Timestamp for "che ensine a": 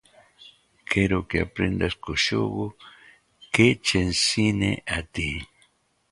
3.85-4.99